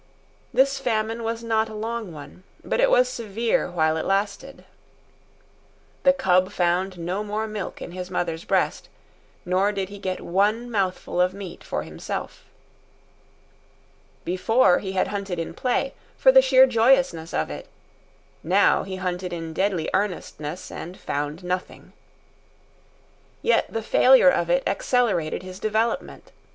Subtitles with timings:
[0.51, 4.65] This famine was not a long one, but it was severe while it lasted.
[6.01, 8.89] The cub found no more milk in his mother's breast,
[9.45, 12.45] nor did he get one mouthful of meat for himself.
[14.25, 17.67] Before, he had hunted in play, for the sheer joyousness of it;
[18.41, 21.93] now he hunted in deadly earnestness, and found nothing.
[23.43, 26.31] Yet the failure of it accelerated his development.